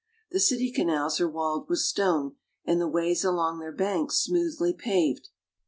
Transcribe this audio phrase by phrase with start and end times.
[0.31, 5.29] The city canals are walled with stone and the ways along their banks smoothly paved.